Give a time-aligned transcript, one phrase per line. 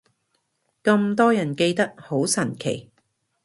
[0.83, 2.89] 咁多人記得，好神奇